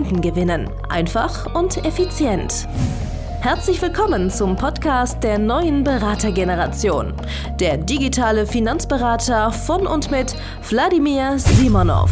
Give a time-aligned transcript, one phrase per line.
[0.00, 0.70] Kunden gewinnen.
[0.88, 2.66] Einfach und effizient.
[3.42, 7.12] Herzlich willkommen zum Podcast der neuen Beratergeneration.
[7.60, 10.34] Der digitale Finanzberater von und mit
[10.70, 12.10] Wladimir Simonov.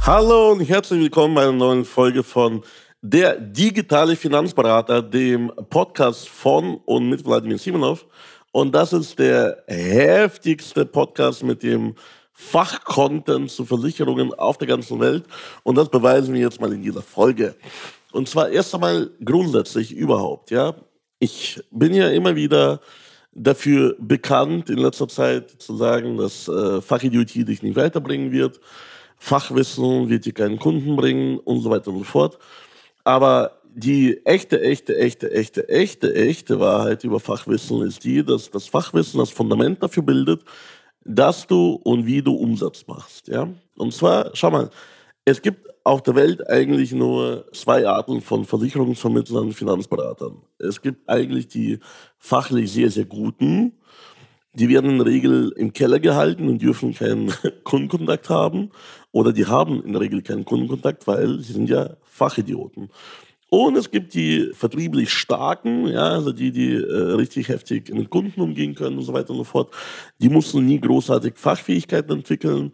[0.00, 2.62] Hallo und herzlich willkommen bei einer neuen Folge von
[3.00, 8.04] Der digitale Finanzberater, dem Podcast von und mit Wladimir Simonov.
[8.50, 11.94] Und das ist der heftigste Podcast mit dem
[12.32, 15.24] Fachcontent zu Versicherungen auf der ganzen Welt.
[15.62, 17.54] Und das beweisen wir jetzt mal in dieser Folge.
[18.12, 20.74] Und zwar erst einmal grundsätzlich überhaupt, ja.
[21.18, 22.80] Ich bin ja immer wieder
[23.32, 28.60] dafür bekannt, in letzter Zeit zu sagen, dass äh, Fachidiotie dich nicht weiterbringen wird.
[29.16, 32.38] Fachwissen wird dir keinen Kunden bringen und so weiter und so fort.
[33.04, 38.66] Aber die echte, echte, echte, echte, echte, echte Wahrheit über Fachwissen ist die, dass das
[38.66, 40.42] Fachwissen das Fundament dafür bildet,
[41.04, 43.28] dass du und wie du Umsatz machst.
[43.28, 43.48] Ja?
[43.76, 44.70] Und zwar, schau mal,
[45.24, 50.36] es gibt auf der Welt eigentlich nur zwei Arten von Versicherungsvermittlern und Finanzberatern.
[50.58, 51.80] Es gibt eigentlich die
[52.18, 53.72] fachlich sehr, sehr guten,
[54.54, 57.32] die werden in der Regel im Keller gehalten und dürfen keinen
[57.64, 58.70] Kundenkontakt haben.
[59.10, 62.90] Oder die haben in der Regel keinen Kundenkontakt, weil sie sind ja Fachidioten.
[63.52, 68.40] Und es gibt die vertrieblich starken, ja, also die, die äh, richtig heftig mit Kunden
[68.40, 69.70] umgehen können und so weiter und so fort.
[70.20, 72.72] Die mussten nie großartig Fachfähigkeiten entwickeln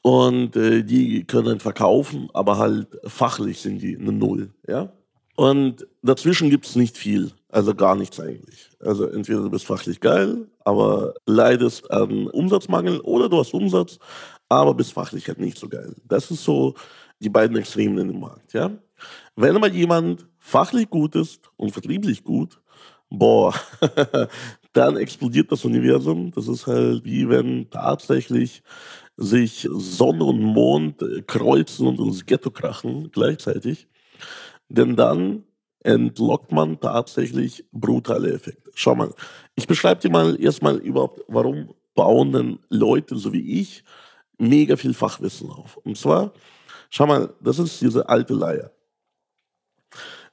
[0.00, 4.92] und äh, die können verkaufen, aber halt fachlich sind die eine Null, ja.
[5.34, 8.70] Und dazwischen gibt es nicht viel, also gar nichts eigentlich.
[8.78, 13.98] Also entweder du bist fachlich geil, aber leidest an Umsatzmangel oder du hast Umsatz,
[14.48, 15.96] aber bist fachlich halt nicht so geil.
[16.06, 16.74] Das ist so
[17.18, 18.70] die beiden Extremen in dem Markt, ja.
[19.36, 22.60] Wenn aber jemand fachlich gut ist und vertrieblich gut,
[23.10, 23.54] boah,
[24.72, 26.32] dann explodiert das Universum.
[26.32, 28.62] Das ist halt wie wenn tatsächlich
[29.16, 33.88] sich Sonne und Mond kreuzen und ins Ghetto krachen gleichzeitig.
[34.68, 35.44] Denn dann
[35.84, 38.70] entlockt man tatsächlich brutale Effekte.
[38.74, 39.12] Schau mal,
[39.54, 43.84] ich beschreibe dir mal erstmal überhaupt, warum bauen denn Leute so wie ich
[44.38, 45.76] mega viel Fachwissen auf.
[45.78, 46.32] Und zwar,
[46.90, 48.70] schau mal, das ist diese alte Leier.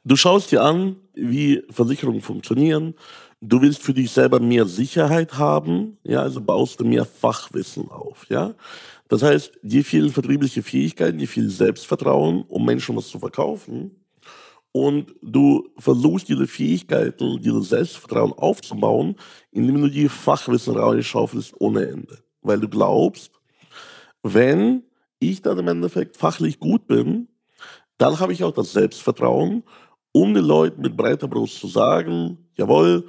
[0.05, 2.95] Du schaust dir an, wie Versicherungen funktionieren.
[3.41, 8.25] Du willst für dich selber mehr Sicherheit haben, ja, also baust du mehr Fachwissen auf,
[8.29, 8.53] ja.
[9.07, 13.91] Das heißt, dir fehlen vertriebliche Fähigkeiten, dir fehlt Selbstvertrauen, um Menschen was zu verkaufen.
[14.71, 19.15] Und du versuchst diese Fähigkeiten, dieses Selbstvertrauen aufzubauen,
[19.51, 22.19] indem du dir Fachwissen reinschaufelst ohne Ende.
[22.41, 23.31] Weil du glaubst,
[24.21, 24.83] wenn
[25.19, 27.29] ich dann im Endeffekt fachlich gut bin,
[27.97, 29.63] dann habe ich auch das Selbstvertrauen
[30.11, 33.07] um den Leuten mit breiter Brust zu sagen, jawohl,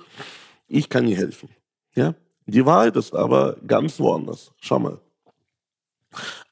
[0.68, 1.48] ich kann dir helfen.
[1.94, 2.14] Ja?
[2.46, 4.52] Die Wahrheit ist aber ganz woanders.
[4.60, 5.00] Schau mal.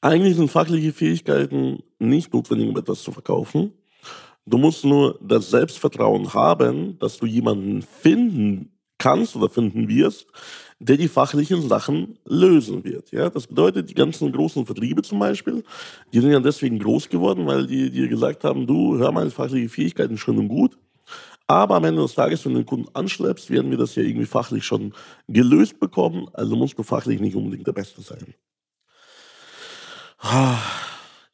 [0.01, 3.73] Eigentlich sind fachliche Fähigkeiten nicht notwendig, um etwas zu verkaufen.
[4.45, 10.27] Du musst nur das Selbstvertrauen haben, dass du jemanden finden kannst oder finden wirst,
[10.79, 13.11] der die fachlichen Sachen lösen wird.
[13.11, 15.63] Ja, das bedeutet, die ganzen großen Vertriebe zum Beispiel,
[16.13, 19.67] die sind ja deswegen groß geworden, weil die dir gesagt haben, du, hör mal, fachliche
[19.67, 20.77] Fähigkeiten schön und gut,
[21.47, 24.25] aber am Ende des Tages, wenn du den Kunden anschleppst, werden wir das ja irgendwie
[24.25, 24.93] fachlich schon
[25.27, 28.33] gelöst bekommen, also musst du fachlich nicht unbedingt der Beste sein.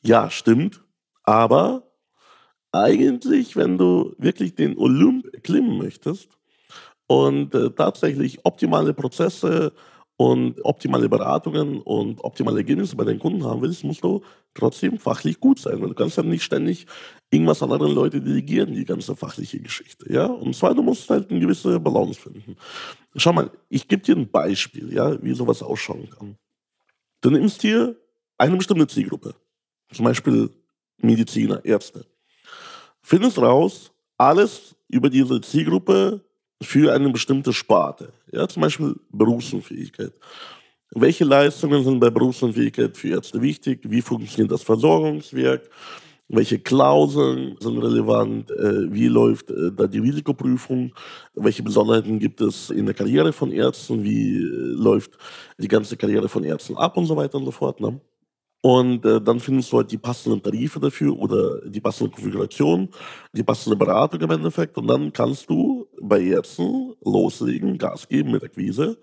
[0.02, 0.84] Ja, stimmt,
[1.24, 1.84] aber
[2.72, 6.30] eigentlich, wenn du wirklich den Olymp klimmen möchtest,
[7.08, 9.74] und äh, tatsächlich optimale Prozesse
[10.18, 14.22] und optimale Beratungen und optimale Ergebnisse bei den Kunden haben willst, musst du
[14.54, 15.82] trotzdem fachlich gut sein.
[15.82, 16.88] Weil du kannst ja nicht ständig
[17.30, 20.12] irgendwas an andere Leute delegieren, die ganze fachliche Geschichte.
[20.12, 20.26] Ja?
[20.26, 22.56] Und zwar, du musst halt eine gewisse Balance finden.
[23.16, 26.38] Schau mal, ich gebe dir ein Beispiel, ja, wie sowas ausschauen kann.
[27.22, 27.96] Du nimmst hier
[28.38, 29.36] eine bestimmte Zielgruppe,
[29.92, 30.50] zum Beispiel
[30.98, 32.06] Mediziner, Ärzte.
[33.02, 36.24] Findest raus, alles über diese Zielgruppe
[36.62, 38.14] für eine bestimmte Sparte.
[38.32, 40.14] Ja, zum Beispiel Berufsunfähigkeit.
[40.92, 43.82] Welche Leistungen sind bei Berufsunfähigkeit für Ärzte wichtig?
[43.84, 45.70] Wie funktioniert das Versorgungswerk?
[46.28, 48.50] Welche Klauseln sind relevant?
[48.50, 50.94] Äh, wie läuft äh, da die Risikoprüfung?
[51.36, 54.04] Welche Besonderheiten gibt es in der Karriere von Ärzten?
[54.04, 55.18] Wie äh, läuft
[55.58, 57.80] die ganze Karriere von Ärzten ab und so weiter und so fort?
[57.80, 58.00] Ne?
[58.66, 62.90] Und äh, dann findest du halt die passenden Tarife dafür oder die passende Konfiguration,
[63.32, 64.76] die passende Beratung im Endeffekt.
[64.80, 68.98] Und dann kannst du bei Ärzten loslegen, Gas geben mit Akquise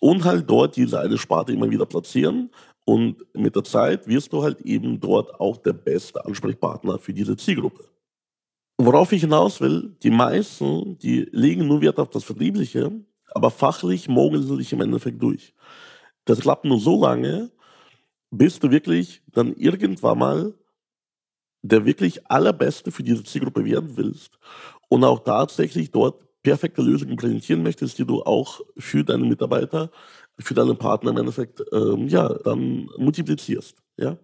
[0.00, 2.50] und halt dort diese eine Sparte immer wieder platzieren.
[2.84, 7.36] Und mit der Zeit wirst du halt eben dort auch der beste Ansprechpartner für diese
[7.36, 7.84] Zielgruppe.
[8.76, 12.90] Worauf ich hinaus will, die meisten, die legen nur Wert auf das Vertriebliche,
[13.30, 15.54] aber fachlich mogeln sie sich im Endeffekt durch.
[16.24, 17.52] Das klappt nur so lange,
[18.38, 20.54] bis du wirklich dann irgendwann mal
[21.62, 24.38] der wirklich allerbeste für diese Zielgruppe werden willst
[24.88, 29.90] und auch tatsächlich dort perfekte Lösungen präsentieren möchtest, die du auch für deine Mitarbeiter,
[30.38, 33.82] für deine Partner im Endeffekt ähm, ja, dann multiplizierst.
[33.96, 34.16] Ja?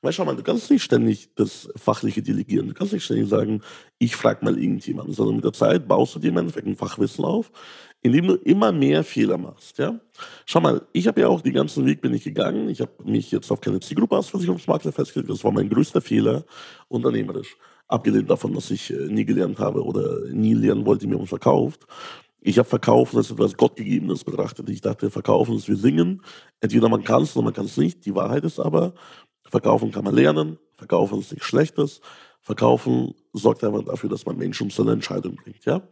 [0.00, 2.68] Weil schau mal, du kannst nicht ständig das Fachliche delegieren.
[2.68, 3.62] Du kannst nicht ständig sagen,
[3.98, 7.24] ich frage mal irgendjemanden, sondern mit der Zeit baust du dir im Endeffekt ein Fachwissen
[7.24, 7.50] auf,
[8.06, 9.78] indem du immer mehr Fehler machst.
[9.78, 9.98] Ja?
[10.44, 12.68] Schau mal, ich habe ja auch den ganzen Weg bin ich gegangen.
[12.68, 15.30] Ich habe mich jetzt auf keine Zielgruppe als Versicherungsmakler festgelegt.
[15.30, 16.44] Das war mein größter Fehler
[16.88, 17.56] unternehmerisch.
[17.88, 21.86] Abgelehnt davon, dass ich äh, nie gelernt habe oder nie lernen wollte, mir verkauft.
[22.40, 24.68] Ich habe Verkaufen als etwas Gottgegebenes betrachtet.
[24.70, 26.22] Ich dachte, Verkaufen ist wie Singen.
[26.60, 28.06] Entweder man kann es oder man kann es nicht.
[28.06, 28.94] Die Wahrheit ist aber,
[29.44, 30.58] Verkaufen kann man lernen.
[30.76, 32.00] Verkaufen ist nichts Schlechtes.
[32.40, 35.64] Verkaufen sorgt einfach dafür, dass man Menschen zu einer Entscheidung bringt.
[35.64, 35.82] Ja?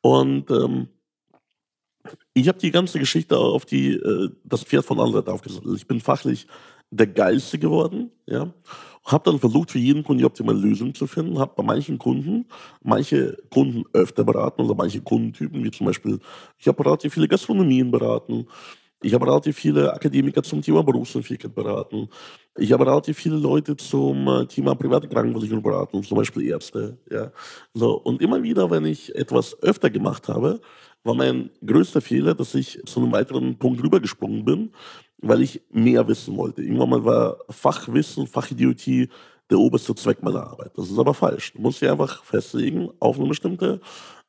[0.00, 0.88] Und ähm,
[2.32, 5.76] ich habe die ganze Geschichte auf die, äh, das Pferd von anderen aufgesattelt.
[5.76, 6.46] Ich bin fachlich
[6.90, 8.10] der Geilste geworden.
[8.26, 8.52] Ja?
[9.04, 11.38] Habe dann versucht, für jeden Kunden die optimale Lösung zu finden.
[11.38, 12.46] Habe bei manchen Kunden,
[12.82, 16.20] manche Kunden öfter beraten oder manche Kundentypen, wie zum Beispiel,
[16.58, 18.46] ich habe relativ viele Gastronomien beraten.
[19.02, 22.08] Ich habe relativ viele Akademiker zum Thema Berufsunfähigkeit beraten.
[22.56, 26.96] Ich habe relativ viele Leute zum äh, Thema private Krankenversicherung beraten, zum Beispiel Ärzte.
[27.10, 27.30] Ja.
[27.74, 30.60] So, und immer wieder, wenn ich etwas öfter gemacht habe,
[31.04, 34.72] war mein größter Fehler, dass ich zu einem weiteren Punkt rübergesprungen bin,
[35.18, 36.62] weil ich mehr wissen wollte.
[36.62, 39.08] Irgendwann mal war Fachwissen, Fachidiotie
[39.50, 40.72] der oberste Zweck meiner Arbeit.
[40.76, 41.52] Das ist aber falsch.
[41.52, 43.80] Du musst dich einfach festlegen auf eine bestimmte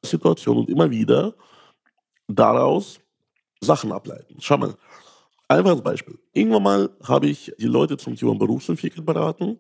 [0.04, 1.34] Situation und immer wieder
[2.28, 3.00] daraus
[3.62, 4.36] Sachen ableiten.
[4.40, 4.76] Schau mal,
[5.48, 6.20] einfaches Beispiel.
[6.34, 9.60] Irgendwann mal habe ich die Leute zum Thema Berufsunfähigkeit beraten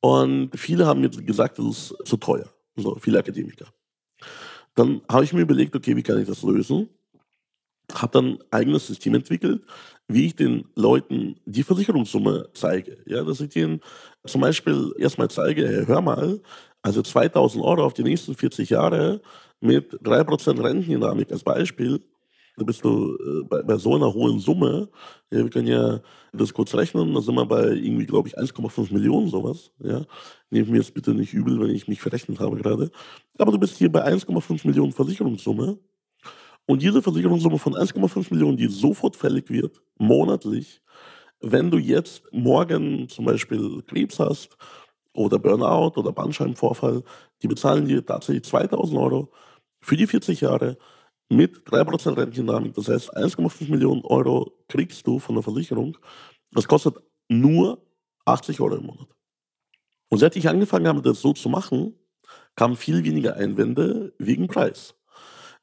[0.00, 2.48] und viele haben mir gesagt, das ist zu teuer.
[2.76, 3.66] So, viele Akademiker.
[4.74, 6.88] Dann habe ich mir überlegt, okay, wie kann ich das lösen?
[7.92, 9.62] Habe dann ein eigenes System entwickelt,
[10.08, 12.98] wie ich den Leuten die Versicherungssumme zeige.
[13.06, 13.80] Ja, dass ich denen
[14.24, 16.40] zum Beispiel erstmal zeige, hey, hör mal,
[16.80, 19.20] also 2000 Euro auf die nächsten 40 Jahre
[19.60, 22.00] mit 3% Rentendynamik als Beispiel,
[22.56, 24.88] da bist du äh, bei, bei, so einer hohen Summe,
[25.30, 26.00] ja, wir können ja
[26.32, 29.70] das kurz rechnen, da sind wir bei irgendwie, glaube ich, 1,5 Millionen sowas.
[29.78, 30.02] Ja.
[30.50, 32.90] Nehmt mir jetzt bitte nicht übel, wenn ich mich verrechnet habe gerade.
[33.38, 35.78] Aber du bist hier bei 1,5 Millionen Versicherungssumme.
[36.66, 40.80] Und diese Versicherungssumme von 1,5 Millionen, die sofort fällig wird, monatlich,
[41.40, 44.56] wenn du jetzt morgen zum Beispiel Krebs hast
[45.12, 47.02] oder Burnout oder Bandscheibenvorfall,
[47.42, 49.32] die bezahlen dir tatsächlich 2000 Euro
[49.80, 50.78] für die 40 Jahre
[51.32, 55.96] mit 3% Rentendynamik, das heißt 1,5 Millionen Euro kriegst du von der Versicherung.
[56.52, 56.96] Das kostet
[57.28, 57.82] nur
[58.24, 59.08] 80 Euro im Monat.
[60.08, 61.94] Und seit ich angefangen habe, das so zu machen,
[62.54, 64.94] kamen viel weniger Einwände wegen Preis.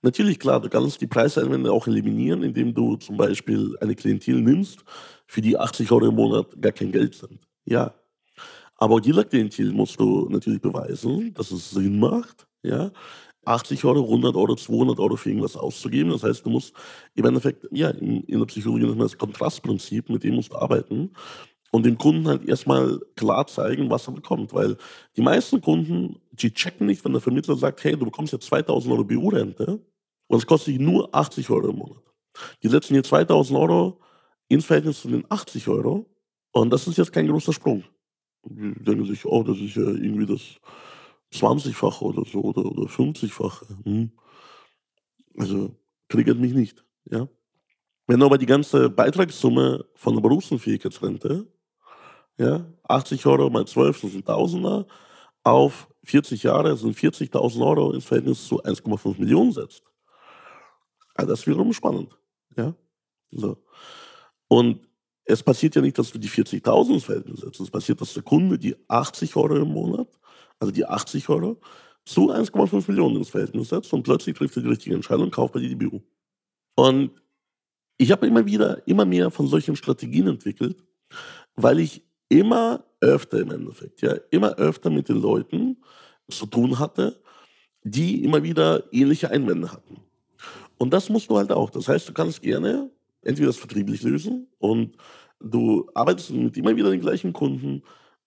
[0.01, 4.83] Natürlich, klar, du kannst die Preiseinwände auch eliminieren, indem du zum Beispiel eine Klientel nimmst,
[5.27, 7.39] für die 80 Euro im Monat gar kein Geld sind.
[7.65, 7.93] Ja.
[8.77, 12.91] Aber dieser Klientel musst du natürlich beweisen, dass es Sinn macht, ja,
[13.45, 16.11] 80 Euro, 100 Euro, 200 Euro für irgendwas auszugeben.
[16.11, 16.73] Das heißt, du musst
[17.15, 20.57] im Endeffekt, ja, in, in der Psychologie nennt man das Kontrastprinzip, mit dem musst du
[20.57, 21.11] arbeiten
[21.71, 24.53] und dem Kunden halt erstmal klar zeigen, was er bekommt.
[24.53, 24.77] Weil
[25.15, 28.93] die meisten Kunden, die checken nicht, wenn der Vermittler sagt, hey, du bekommst jetzt 2000
[28.93, 29.79] Euro BU-Rente
[30.27, 32.03] und es kostet dich nur 80 Euro im Monat.
[32.63, 33.99] Die setzen hier 2000 Euro
[34.47, 36.05] ins Verhältnis zu den 80 Euro
[36.51, 37.83] und das ist jetzt kein großer Sprung.
[38.45, 40.41] Die denken sich, oh, das ist ja irgendwie das
[41.33, 43.65] 20-fache oder so oder, oder 50-fache.
[43.83, 44.11] Hm.
[45.37, 45.75] Also
[46.07, 46.83] triggert mich nicht.
[47.05, 47.27] Ja?
[48.07, 51.47] Wenn aber die ganze Beitragssumme von der Berufsunfähigkeitsrente,
[52.37, 54.87] ja, 80 Euro mal 12, das sind Tausender,
[55.43, 59.83] auf 40 Jahre sind 40.000 Euro ins Verhältnis zu 1,5 Millionen setzt.
[61.13, 62.17] Also das ist wiederum spannend.
[62.55, 62.73] Ja?
[63.31, 63.57] So.
[64.47, 64.87] Und
[65.25, 67.59] es passiert ja nicht, dass du die 40.000 ins Verhältnis setzt.
[67.59, 70.07] Es passiert, dass der Kunde die 80 Euro im Monat
[70.59, 71.59] also die 80 Euro,
[72.05, 75.53] zu 1,5 Millionen ins Verhältnis setzt und plötzlich trifft er die richtige Entscheidung und kauft
[75.53, 75.99] bei dir die BU.
[76.75, 77.11] Und
[77.97, 80.83] ich habe immer wieder, immer mehr von solchen Strategien entwickelt,
[81.55, 85.77] weil ich immer öfter im Endeffekt, ja, immer öfter mit den Leuten
[86.29, 87.21] zu tun hatte,
[87.83, 89.97] die immer wieder ähnliche Einwände hatten.
[90.77, 91.69] Und das musst du halt auch.
[91.69, 92.89] Das heißt, du kannst gerne
[93.23, 94.95] entweder das vertrieblich lösen und
[95.39, 97.83] Du arbeitest mit immer wieder den gleichen Kunden,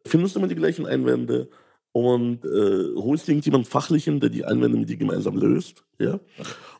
[0.06, 1.50] findest immer die gleichen Einwände
[1.92, 5.84] und äh, holst irgendjemanden Fachlichen, der die Einwände mit dir gemeinsam löst.
[5.98, 6.18] Ja?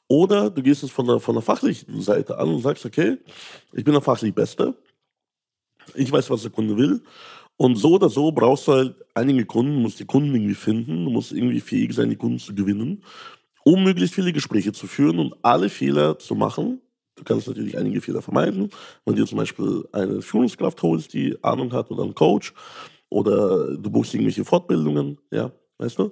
[0.09, 3.19] Oder du gehst es von der, von der fachlichen Seite an und sagst, okay,
[3.73, 4.75] ich bin der fachlich Beste,
[5.95, 7.03] ich weiß, was der Kunde will.
[7.57, 11.11] Und so oder so brauchst du halt einige Kunden, musst die Kunden irgendwie finden, du
[11.11, 13.05] musst irgendwie fähig sein, die Kunden zu gewinnen,
[13.65, 16.81] um möglichst viele Gespräche zu führen und alle Fehler zu machen.
[17.15, 18.71] Du kannst natürlich einige Fehler vermeiden,
[19.05, 22.55] wenn du dir zum Beispiel eine Führungskraft holst, die Ahnung hat oder einen Coach
[23.13, 26.11] oder du buchst irgendwelche Fortbildungen, ja, weißt du?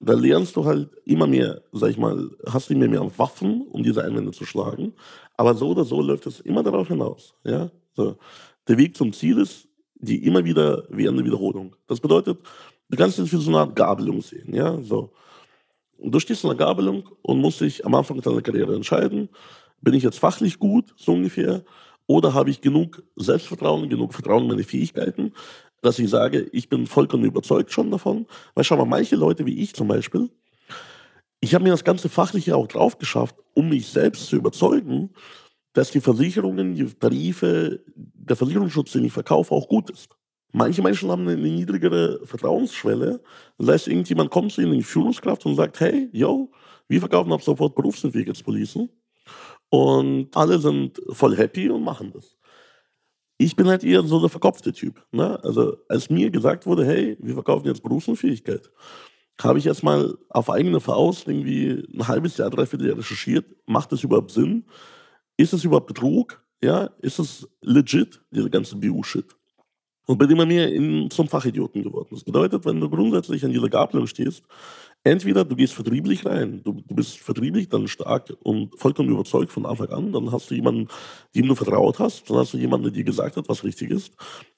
[0.00, 3.82] Da lernst du halt immer mehr, sag ich mal, hast du immer mehr Waffen, um
[3.82, 4.94] diese Einwände zu schlagen.
[5.36, 7.70] Aber so oder so läuft es immer darauf hinaus, ja.
[7.94, 8.16] So.
[8.68, 11.74] Der Weg zum Ziel ist die immer wieder währende Wiederholung.
[11.88, 12.38] Das bedeutet,
[12.88, 15.12] du kannst es wie so eine Art Gabelung sehen, ja, so.
[16.00, 19.28] Du stehst in einer Gabelung und musst dich am Anfang deiner Karriere entscheiden,
[19.80, 21.64] bin ich jetzt fachlich gut, so ungefähr,
[22.06, 25.32] oder habe ich genug Selbstvertrauen, genug Vertrauen in meine Fähigkeiten,
[25.82, 28.26] dass ich sage, ich bin vollkommen überzeugt schon davon.
[28.54, 30.30] Weil schau mal, manche Leute wie ich zum Beispiel,
[31.40, 35.10] ich habe mir das ganze Fachliche auch drauf geschafft, um mich selbst zu überzeugen,
[35.72, 40.08] dass die Versicherungen, die Tarife, der Versicherungsschutz, den ich verkaufe, auch gut ist.
[40.52, 43.20] Manche Menschen haben eine niedrigere Vertrauensschwelle.
[43.58, 46.50] Das heißt, irgendjemand kommt zu ihnen in die Führungskraft und sagt, hey, yo,
[46.88, 48.88] wir verkaufen ab sofort Berufsentwicklungspolicen.
[49.68, 52.36] Und alle sind voll happy und machen das.
[53.38, 55.04] Ich bin halt eher so der verkopfte Typ.
[55.12, 55.42] Ne?
[55.44, 58.70] Also als mir gesagt wurde, hey, wir verkaufen jetzt Berufsunfähigkeit,
[59.40, 63.46] habe ich erstmal auf eigene Faust irgendwie ein halbes Jahr, dreiviertel Jahr recherchiert.
[63.66, 64.64] Macht das überhaupt Sinn?
[65.36, 66.42] Ist das überhaupt Betrug?
[66.60, 69.36] Ja, ist das legit, diese ganze BU-Shit?
[70.06, 72.08] Und bin immer mehr in, zum Fachidioten geworden.
[72.10, 74.42] Das bedeutet, wenn du grundsätzlich an dieser Gabelung stehst,
[75.04, 79.66] entweder du gehst vertrieblich rein, du, du bist vertrieblich dann stark und vollkommen überzeugt von
[79.66, 80.88] Anfang an, dann hast du jemanden,
[81.34, 84.12] dem du vertraut hast, dann hast du jemanden, der dir gesagt hat, was richtig ist.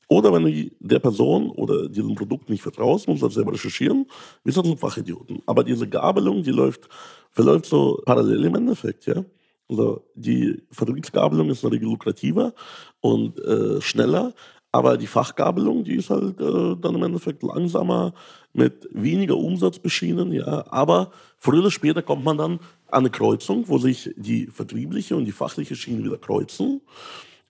[0.08, 4.06] Oder wenn du der Person oder diesem Produkt nicht vertraust, musst du das selber recherchieren,
[4.42, 5.40] bist du ein Fachidioten.
[5.46, 6.88] Aber diese Gabelung, die läuft,
[7.30, 9.24] verläuft so parallel im Endeffekt, ja.
[9.68, 12.54] Also die Vertriebsgabelung ist in der Regel lukrativer
[13.00, 14.34] und äh, schneller,
[14.72, 18.12] aber die Fachgabelung, die ist halt äh, dann im Endeffekt langsamer,
[18.52, 20.64] mit weniger Umsatz beschienen, ja.
[20.70, 22.52] Aber früher oder später kommt man dann
[22.88, 26.80] an eine Kreuzung, wo sich die vertriebliche und die fachliche Schiene wieder kreuzen.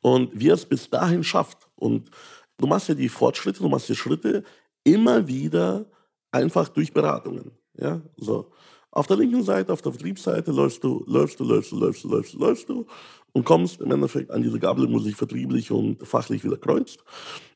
[0.03, 1.69] Und wie es bis dahin schafft.
[1.77, 2.11] Und
[2.59, 4.45] du machst ja die Fortschritte, du machst die Schritte
[4.85, 5.87] immer wieder
[6.31, 7.53] einfach durch Beratungen.
[7.79, 8.51] Ja, so.
[8.93, 12.09] Auf der linken Seite, auf der Vertriebsseite läufst du, läufst du, läufst du, läufst du,
[12.09, 12.87] läufst du, läufst du
[13.33, 16.99] und kommst im Endeffekt an diese Gabel, wo sich vertrieblich und fachlich wieder kreuzt,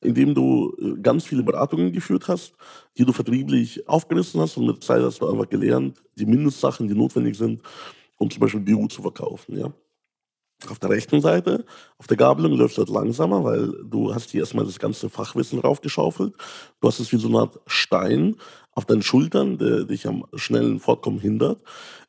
[0.00, 2.55] indem du äh, ganz viele Beratungen geführt hast,
[2.97, 6.95] die du vertrieblich aufgerissen hast und mit Zeit hast du einfach gelernt, die Mindestsachen, die
[6.95, 7.61] notwendig sind,
[8.17, 9.59] um zum Beispiel BU zu verkaufen.
[9.59, 9.73] Ja?
[10.71, 11.64] Auf der rechten Seite,
[11.99, 15.59] auf der Gabelung läufst du halt langsamer, weil du hast hier erstmal das ganze Fachwissen
[15.59, 16.35] raufgeschaufelt.
[16.80, 18.37] Du hast es wie so eine Art Stein
[18.73, 21.61] auf deinen Schultern, der dich am schnellen Fortkommen hindert.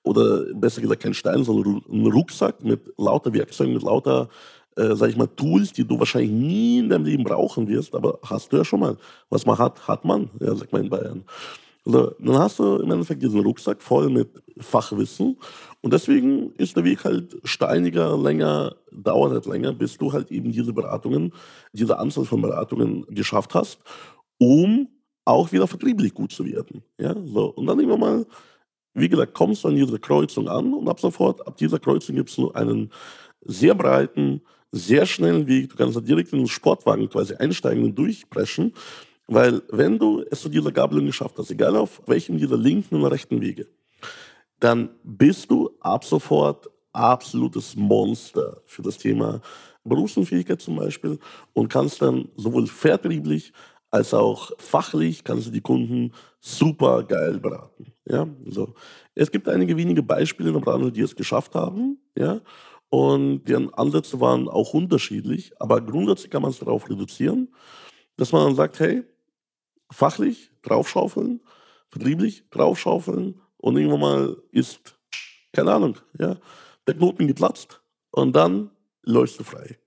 [0.04, 4.30] Oder besser gesagt kein Stein, sondern ein Rucksack mit lauter Werkzeugen, mit lauter,
[4.76, 8.20] äh, sag ich mal, Tools, die du wahrscheinlich nie in deinem Leben brauchen wirst, aber
[8.24, 8.98] hast du ja schon mal.
[9.30, 11.26] Was man hat, hat man, ja, sagt man in Bayern.
[11.86, 15.38] Also, dann hast du im Endeffekt diesen Rucksack voll mit Fachwissen
[15.82, 20.52] und deswegen ist der Weg halt steiniger, länger, dauert halt länger, bis du halt eben
[20.52, 21.32] diese Beratungen,
[21.74, 23.80] diese Anzahl von Beratungen geschafft hast,
[24.40, 24.88] um
[25.26, 26.84] auch wieder vertrieblich gut zu werden.
[27.00, 27.48] Ja, so.
[27.50, 28.26] Und dann immer mal,
[28.94, 32.30] wie gesagt, kommst du an diese Kreuzung an und ab sofort, ab dieser Kreuzung gibt
[32.30, 32.92] es nur einen
[33.42, 35.70] sehr breiten, sehr schnellen Weg.
[35.70, 38.74] Du kannst da direkt in den Sportwagen quasi einsteigen und durchpreschen.
[39.28, 43.06] Weil wenn du es zu dieser Gabelung geschafft hast, egal auf welchem dieser linken und
[43.06, 43.68] rechten Wege,
[44.60, 49.42] dann bist du ab sofort absolutes Monster für das Thema
[49.84, 51.20] Berufsunfähigkeit zum Beispiel
[51.54, 53.52] und kannst dann sowohl vertrieblich
[53.92, 57.94] als auch fachlich kannst du die Kunden super geil beraten.
[58.06, 58.74] Ja, so.
[59.14, 62.42] Es gibt einige wenige Beispiele in der Branche, die es geschafft haben, ja,
[62.90, 67.54] und deren Ansätze waren auch unterschiedlich, aber grundsätzlich kann man es darauf reduzieren,
[68.18, 69.04] dass man dann sagt, hey,
[69.92, 71.42] fachlich draufschaufeln,
[71.90, 74.98] vertrieblich draufschaufeln und irgendwann mal ist,
[75.54, 76.38] keine Ahnung, ja,
[76.88, 78.72] der Knoten geplatzt und dann
[79.04, 79.78] läufst du frei.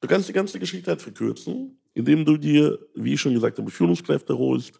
[0.00, 3.70] Du kannst die ganze Geschichte halt verkürzen, indem du dir, wie ich schon gesagt habe,
[3.70, 4.78] Führungskräfte holst,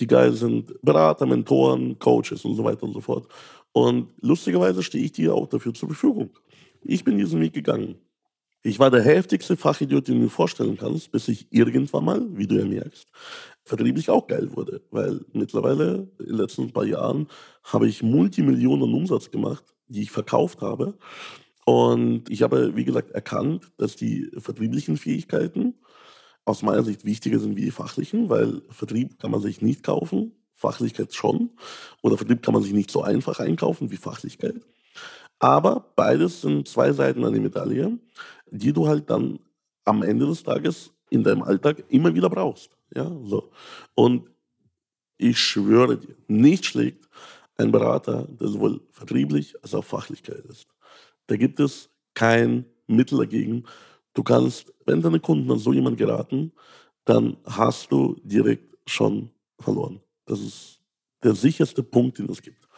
[0.00, 3.26] die geil sind, Berater, Mentoren, Coaches und so weiter und so fort.
[3.72, 6.30] Und lustigerweise stehe ich dir auch dafür zur Verfügung.
[6.82, 7.96] Ich bin diesen Weg gegangen.
[8.62, 12.46] Ich war der heftigste Fachidiot, den du dir vorstellen kannst, bis ich irgendwann mal, wie
[12.46, 13.06] du ja merkst,
[13.68, 14.82] vertrieblich auch geil wurde.
[14.90, 17.28] Weil mittlerweile, in den letzten paar Jahren,
[17.64, 20.94] habe ich Multimillionen Umsatz gemacht, die ich verkauft habe.
[21.64, 25.74] Und ich habe, wie gesagt, erkannt, dass die vertrieblichen Fähigkeiten
[26.46, 30.32] aus meiner Sicht wichtiger sind wie die fachlichen, weil Vertrieb kann man sich nicht kaufen,
[30.54, 31.50] Fachlichkeit schon.
[32.02, 34.56] Oder Vertrieb kann man sich nicht so einfach einkaufen wie Fachlichkeit.
[35.38, 37.98] Aber beides sind zwei Seiten einer Medaille,
[38.50, 39.38] die du halt dann
[39.84, 42.77] am Ende des Tages in deinem Alltag immer wieder brauchst.
[42.94, 43.50] Ja, so.
[43.94, 44.28] Und
[45.18, 47.08] ich schwöre dir, nicht schlägt
[47.56, 50.68] ein Berater, der sowohl vertrieblich als auch Fachlichkeit ist.
[51.26, 53.64] Da gibt es kein Mittel dagegen.
[54.14, 56.52] Du kannst, wenn deine Kunden an so jemanden geraten,
[57.04, 59.30] dann hast du direkt schon
[59.60, 60.00] verloren.
[60.26, 60.80] Das ist
[61.22, 62.68] der sicherste Punkt, den es gibt.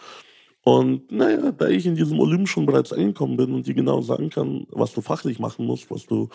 [0.62, 4.31] Und naja, da ich in diesem Olymp schon bereits angekommen bin und dir genau sagen
[4.31, 6.29] kann, was du fachlich machen musst, was du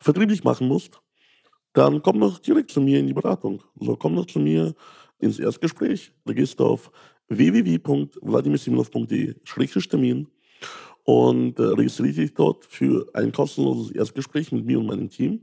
[0.00, 1.00] vertrieblich machen musst,
[1.72, 3.62] dann komm doch direkt zu mir in die Beratung.
[3.80, 4.74] So, komm doch zu mir
[5.18, 6.12] ins Erstgespräch.
[6.24, 6.90] Da gehst du auf
[7.28, 10.28] www.vladimirsimonov.de-termin
[11.04, 15.40] und äh, registriere dich dort für ein kostenloses Erstgespräch mit mir und meinem Team.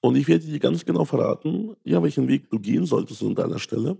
[0.00, 3.58] Und ich werde dir ganz genau verraten, ja, welchen Weg du gehen solltest an deiner
[3.58, 3.98] Stelle.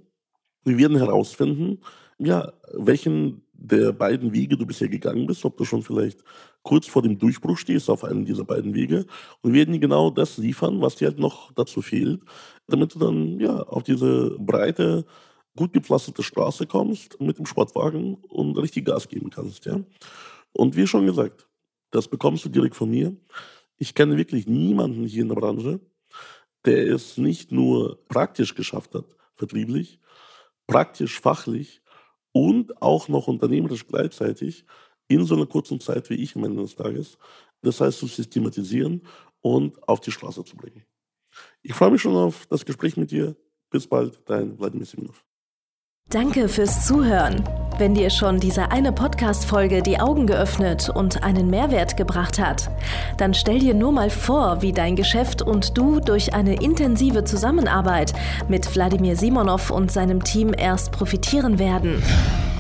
[0.64, 1.80] Wir werden herausfinden,
[2.18, 6.22] ja, welchen der beiden Wege du bisher gegangen bist, ob du schon vielleicht
[6.62, 9.04] kurz vor dem Durchbruch stehst auf einem dieser beiden Wege
[9.42, 12.22] und werden dir genau das liefern, was dir halt noch dazu fehlt,
[12.68, 15.04] damit du dann ja auf diese breite,
[15.56, 19.80] gut gepflasterte Straße kommst mit dem Sportwagen und richtig Gas geben kannst, ja.
[20.52, 21.48] Und wie schon gesagt,
[21.90, 23.16] das bekommst du direkt von mir.
[23.76, 25.80] Ich kenne wirklich niemanden hier in der Branche,
[26.64, 29.98] der es nicht nur praktisch geschafft hat, vertrieblich,
[30.68, 31.82] praktisch, fachlich
[32.38, 34.64] und auch noch unternehmerisch gleichzeitig
[35.08, 37.18] in so einer kurzen Zeit wie ich am Ende des Tages.
[37.62, 39.02] Das heißt, zu systematisieren
[39.40, 40.84] und auf die Straße zu bringen.
[41.62, 43.34] Ich freue mich schon auf das Gespräch mit dir.
[43.70, 45.24] Bis bald, dein Wladimir Simonov.
[46.08, 47.44] Danke fürs Zuhören.
[47.78, 52.70] Wenn dir schon diese eine Podcast-Folge die Augen geöffnet und einen Mehrwert gebracht hat,
[53.18, 58.14] dann stell dir nur mal vor, wie dein Geschäft und du durch eine intensive Zusammenarbeit
[58.48, 62.02] mit Wladimir Simonov und seinem Team erst profitieren werden.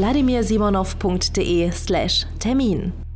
[0.00, 3.09] www www.vladimirsimonov.de/termin.